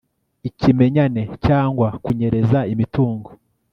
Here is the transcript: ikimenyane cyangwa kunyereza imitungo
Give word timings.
ikimenyane 0.49 1.21
cyangwa 1.45 1.87
kunyereza 2.03 2.59
imitungo 2.73 3.29